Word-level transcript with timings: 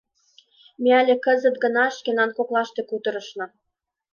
—Ме 0.81 0.89
але 0.99 1.15
кызыт 1.25 1.55
гына 1.63 1.85
шкенан 1.97 2.31
коклаште 2.37 2.81
кутырышна. 2.89 3.45